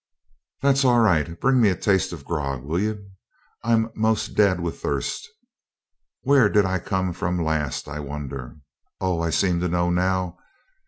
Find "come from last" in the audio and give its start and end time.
6.79-7.87